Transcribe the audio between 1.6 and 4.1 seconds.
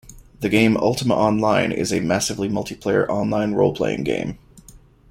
is a massively multiplayer online role-playing